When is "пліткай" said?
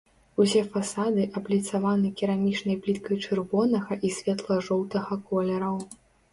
2.87-3.21